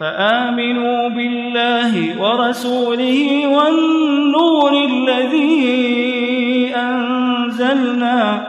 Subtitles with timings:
[0.00, 8.48] فآمنوا بالله ورسوله والنور الذي أنزلنا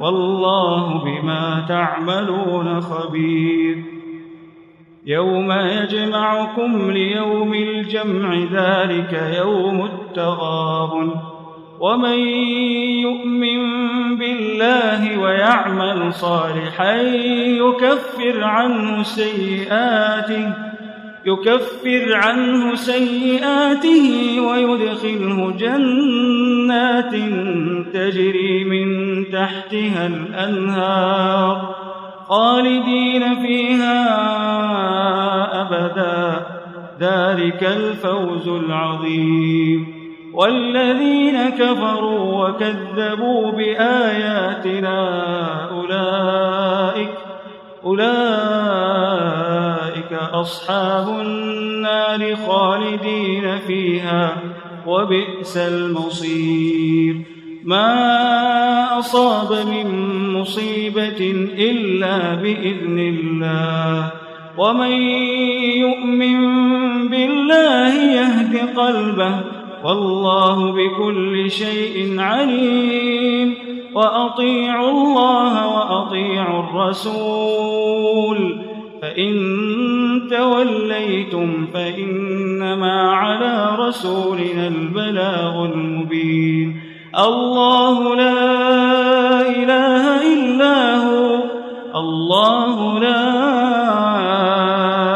[0.00, 3.84] والله بما تعملون خبير.
[5.06, 11.10] يوم يجمعكم ليوم الجمع ذلك يوم التغاب
[11.80, 12.18] ومن
[13.06, 13.60] يؤمن
[14.18, 16.96] بالله ويعمل صالحا
[17.62, 20.69] يكفر عنه سيئاته.
[21.26, 27.14] يكفر عنه سيئاته ويدخله جنات
[27.94, 31.74] تجري من تحتها الأنهار
[32.28, 34.00] خالدين فيها
[35.62, 36.46] أبدا.
[37.00, 40.00] ذلك الفوز العظيم.
[40.34, 44.98] والذين كفروا وكذبوا بآياتنا
[45.70, 47.10] أولئك
[47.84, 49.49] أولئك
[50.12, 54.36] أصحاب النار خالدين فيها
[54.86, 57.16] وبئس المصير.
[57.64, 59.86] ما أصاب من
[60.32, 64.10] مصيبة إلا بإذن الله.
[64.58, 64.92] ومن
[65.76, 66.38] يؤمن
[67.08, 69.34] بالله يهد قلبه
[69.84, 73.54] والله بكل شيء عليم.
[73.94, 78.60] وأطيعوا الله وأطيعوا الرسول
[79.02, 79.34] فإن
[80.18, 86.80] توليتم فإنما على رسولنا البلاغ المبين.
[87.18, 88.40] الله لا
[89.40, 91.38] إله إلا هو.
[91.96, 93.22] الله لا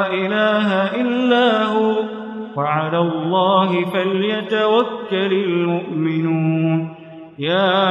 [0.06, 0.69] إله
[1.00, 1.94] إلا هو.
[2.56, 6.94] وعلى الله فليتوكل المؤمنون.
[7.38, 7.88] يا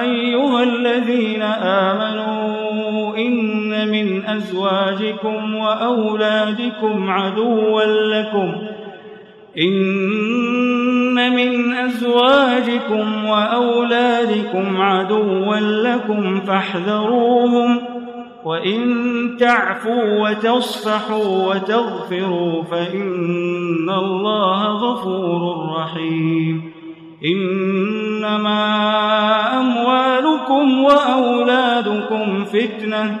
[0.00, 3.16] أيها الذين آمنوا
[3.76, 8.52] إن من أزواجكم وأولادكم عدوا لكم
[9.58, 17.80] إن من أزواجكم وأولادكم عدوا لكم فاحذروهم
[18.44, 26.72] وإن تعفوا وتصفحوا وتغفروا فإن الله غفور رحيم
[27.24, 28.60] إنما
[29.60, 33.20] أموالكم وأولادكم فتنة